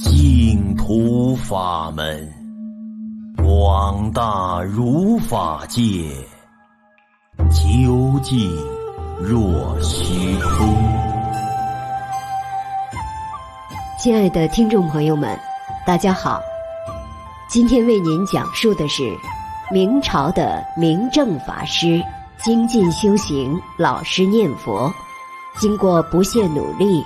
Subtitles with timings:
[0.00, 2.32] 净土法门，
[3.36, 5.82] 广大如法界，
[7.50, 8.48] 究竟
[9.20, 10.68] 若虚空。
[13.98, 15.36] 亲爱的听众朋友们，
[15.84, 16.40] 大家好，
[17.48, 19.02] 今天为您讲述的是
[19.72, 22.00] 明朝的明正法师
[22.44, 24.92] 精进修行，老实念佛，
[25.58, 27.04] 经过不懈努力。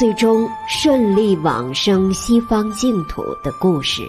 [0.00, 4.02] 最终顺利往生西方净土的故事。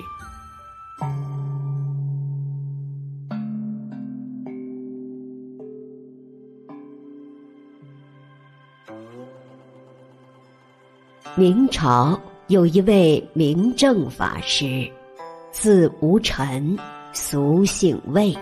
[11.35, 14.90] 明朝有一位明正法师，
[15.52, 16.80] 字无尘，
[17.12, 18.34] 俗姓魏，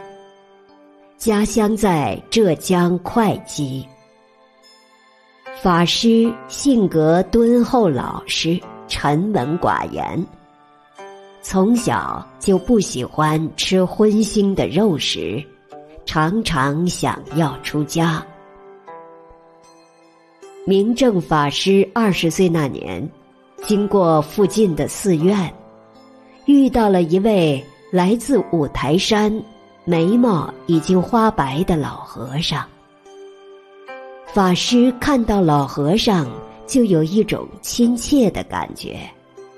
[1.18, 3.84] 家乡在浙江会稽。
[5.62, 10.26] 法师性格敦厚老实，沉稳寡言。
[11.41, 15.43] 从小就不喜欢吃荤腥的肉食，
[16.05, 18.26] 常常想要出家。
[20.65, 23.05] 明正法师二十岁那年，
[23.63, 25.54] 经过附近的寺院，
[26.46, 29.43] 遇到了一位来自五台山、
[29.84, 32.65] 眉毛已经花白的老和尚。
[34.32, 36.27] 法师看到老和尚，
[36.68, 38.96] 就有一种亲切的感觉，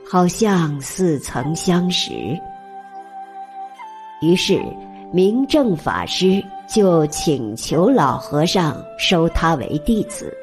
[0.09, 2.11] 好像似曾相识。
[4.22, 4.61] 于是，
[5.11, 6.41] 明正法师
[6.73, 10.33] 就请求老和尚收他为弟子。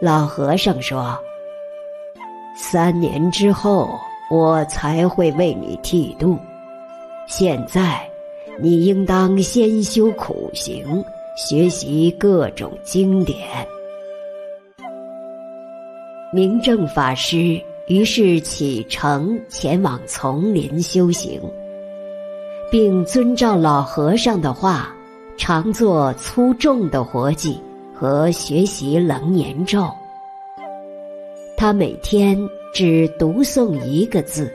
[0.00, 1.18] 老和尚说
[2.56, 3.98] ：“三年之后，
[4.30, 6.38] 我才会为你剃度。
[7.26, 8.08] 现在，
[8.60, 11.04] 你应当先修苦行。”
[11.36, 13.38] 学习各种经典，
[16.32, 21.38] 明正法师于是启程前往丛林修行，
[22.70, 24.96] 并遵照老和尚的话，
[25.36, 27.60] 常做粗重的活计
[27.94, 29.86] 和学习楞严咒。
[31.54, 32.38] 他每天
[32.72, 34.50] 只读诵一个字，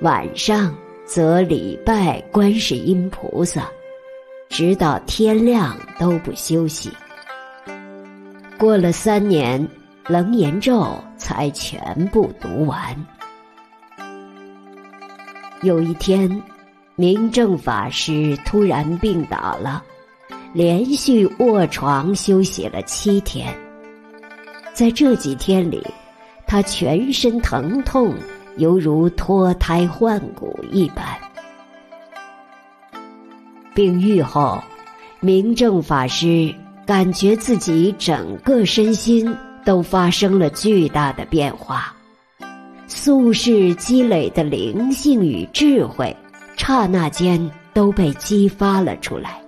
[0.00, 0.72] 晚上
[1.04, 3.68] 则礼拜观世音菩萨。
[4.52, 6.92] 直到天亮都不休息。
[8.58, 9.66] 过了三年，
[10.06, 11.80] 楞严咒才全
[12.12, 12.94] 部读完。
[15.62, 16.30] 有一天，
[16.96, 19.82] 明正法师突然病倒了，
[20.52, 23.56] 连续卧床休息了七天。
[24.74, 25.82] 在这几天里，
[26.46, 28.14] 他全身疼痛，
[28.58, 31.06] 犹如脱胎换骨一般。
[33.74, 34.62] 病愈后，
[35.20, 39.34] 明正法师感觉自己整个身心
[39.64, 41.94] 都发生了巨大的变化，
[42.86, 46.14] 宿世积累的灵性与智慧，
[46.56, 49.40] 刹那间都被激发了出来。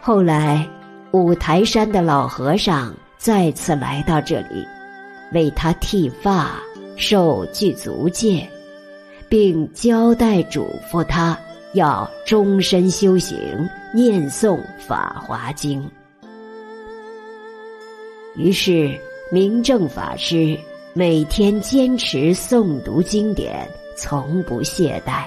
[0.00, 0.68] 后来，
[1.12, 4.66] 五台山的老和尚再次来到这里，
[5.32, 6.50] 为他剃发、
[6.96, 8.46] 受具足戒，
[9.30, 11.38] 并交代嘱咐他。
[11.78, 13.38] 要终身修行，
[13.94, 15.80] 念诵《法华经》。
[18.36, 18.98] 于是，
[19.30, 20.58] 明正法师
[20.92, 25.22] 每天坚持诵读经典，从不懈怠。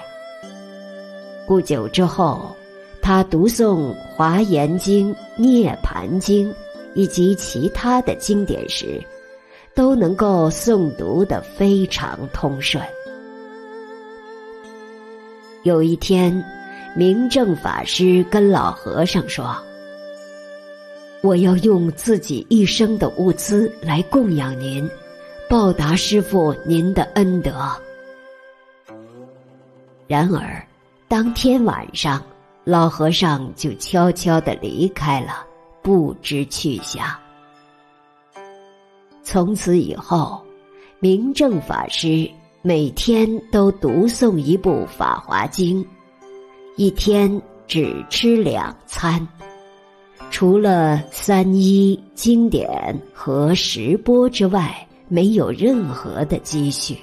[1.47, 2.53] 不久之后，
[3.01, 6.49] 他读诵《华严经》《涅槃经》
[6.95, 9.01] 以及其他的经典时，
[9.73, 12.83] 都能够诵读得非常通顺。
[15.63, 16.43] 有一天，
[16.95, 19.55] 明正法师跟老和尚说
[21.21, 24.89] ：“我要用自己一生的物资来供养您，
[25.47, 27.71] 报答师傅您的恩德。”
[30.09, 30.65] 然而，
[31.07, 32.23] 当天晚上，
[32.63, 35.45] 老和尚就悄悄地离开了，
[35.83, 37.05] 不知去向。
[39.21, 40.43] 从此以后，
[40.99, 42.27] 明正法师。
[42.63, 45.83] 每天都读诵一部《法华经》，
[46.75, 49.27] 一天只吃两餐，
[50.29, 52.69] 除了三一、经典
[53.15, 56.95] 和食钵之外，没有任何的积蓄。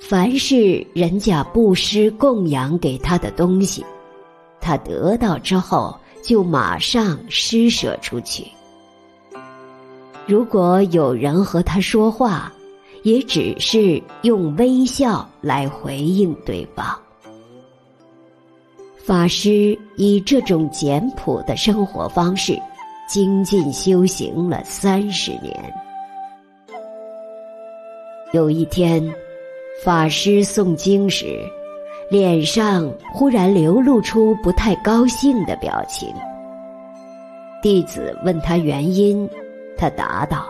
[0.00, 3.84] 凡是人家布施供养给他的东西，
[4.58, 8.46] 他得到之后就马上施舍出去。
[10.26, 12.50] 如果有人和他说话，
[13.02, 16.98] 也只是用微笑来回应对方。
[18.96, 22.56] 法师以这种简朴的生活方式，
[23.08, 25.52] 精进修行了三十年。
[28.32, 29.02] 有一天，
[29.82, 31.40] 法师诵经时，
[32.08, 36.14] 脸上忽然流露出不太高兴的表情。
[37.62, 39.28] 弟子问他原因，
[39.76, 40.46] 他答道：“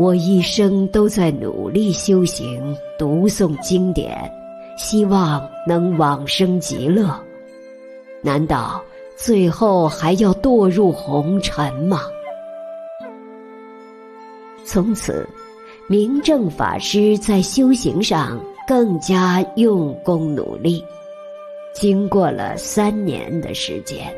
[0.00, 4.32] 我一生都在努力修行，读诵经典，
[4.78, 7.14] 希望能往生极乐。
[8.22, 8.82] 难道
[9.14, 12.04] 最后还要堕入红尘吗？”
[14.64, 15.28] 从此，
[15.86, 20.82] 明正法师在修行上更加用功努力。
[21.74, 24.10] 经过了三年的时间，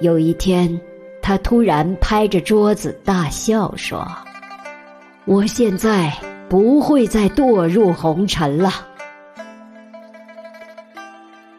[0.00, 0.68] 有一天，
[1.26, 4.06] 他突然拍着桌子大笑说
[5.26, 6.16] ：“我现在
[6.48, 8.70] 不会再堕入红尘了。”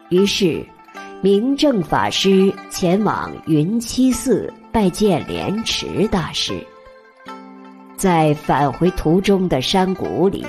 [0.08, 0.64] 于是，
[1.20, 6.66] 明正法师前往云栖寺拜见莲池大师。
[7.94, 10.46] 在返回途中的山谷里，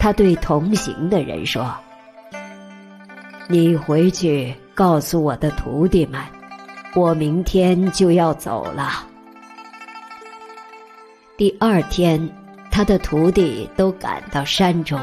[0.00, 1.72] 他对同行的人说
[3.46, 6.20] ：“你回去告诉我的徒弟们，
[6.94, 9.06] 我明天就要走了。”
[11.36, 12.28] 第二天，
[12.70, 15.00] 他的徒弟都赶到山中。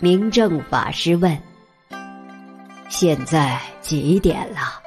[0.00, 1.38] 明正法师问
[2.88, 4.80] ：“现在几点了？”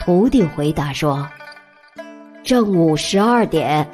[0.00, 1.28] 徒弟回答说
[2.42, 3.86] ：“正午十二点。”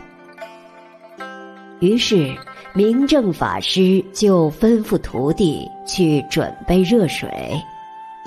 [1.81, 2.33] 于是，
[2.75, 7.29] 明正法师就吩咐徒弟去准备热水，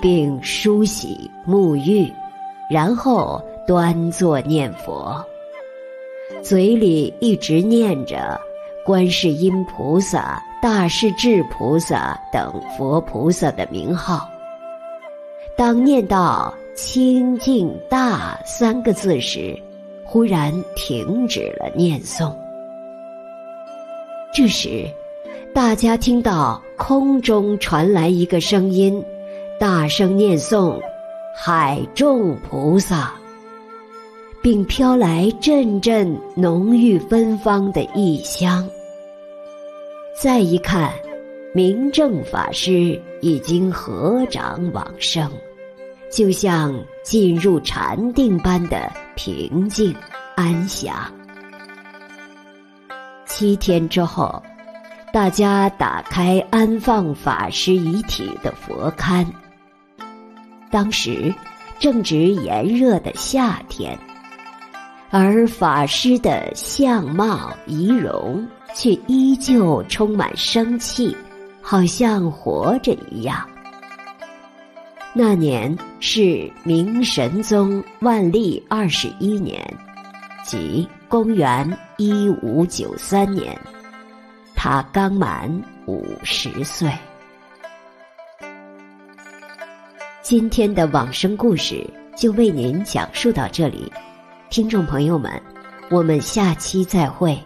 [0.01, 2.11] 并梳洗沐浴，
[2.69, 5.23] 然后端坐念佛，
[6.43, 8.39] 嘴里一直念着
[8.85, 14.29] 观世音菩萨、大势至菩萨等佛菩萨的名号。
[15.57, 19.57] 当念到“清净大”三个字时，
[20.03, 22.31] 忽然停止了念诵。
[24.33, 24.85] 这时，
[25.53, 29.01] 大家听到空中传来一个声音，
[29.57, 30.77] 大声念诵
[31.33, 33.13] “海众菩萨”，
[34.43, 38.67] 并飘来阵阵浓郁芬芳的异香。
[40.21, 40.91] 再一看，
[41.53, 45.31] 明正法师已经合掌往生，
[46.11, 49.95] 就像进入禅定般的平静
[50.35, 50.93] 安详。
[53.25, 54.43] 七天之后，
[55.13, 59.25] 大家打开安放法师遗体的佛龛。
[60.71, 61.33] 当时
[61.79, 63.97] 正值炎热的夏天，
[65.09, 71.15] 而法师的相貌仪容却依旧充满生气，
[71.61, 73.47] 好像活着一样。
[75.13, 79.65] 那年是明神宗万历二十一年，
[80.43, 83.57] 即公元一五九三年，
[84.55, 85.49] 他刚满
[85.85, 86.91] 五十岁。
[90.25, 91.85] 今天的往生故事
[92.17, 93.93] 就为您讲述到这里，
[94.49, 95.39] 听众朋友们，
[95.91, 97.39] 我们下期再会。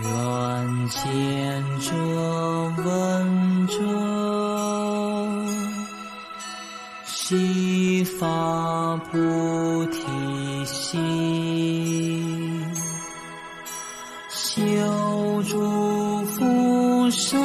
[0.00, 1.96] 愿见者
[2.84, 4.19] 闻者，
[7.30, 11.00] 悉发菩提心，
[14.28, 14.72] 修
[15.44, 17.40] 诸福生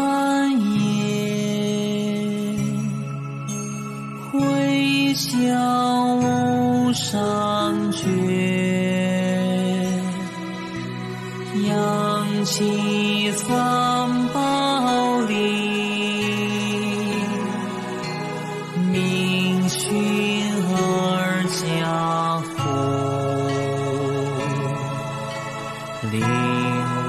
[26.19, 26.25] 令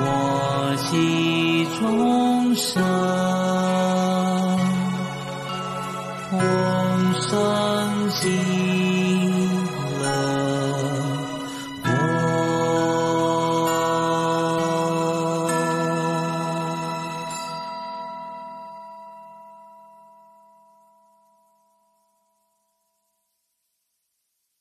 [0.01, 2.83] 我既终生
[6.31, 6.41] 同
[7.23, 8.76] 生极